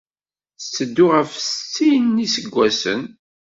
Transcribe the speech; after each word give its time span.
Tetteddu 0.59 1.05
ɣef 1.15 1.31
settin 1.47 2.05
n 2.15 2.21
yiseggasen. 2.23 3.01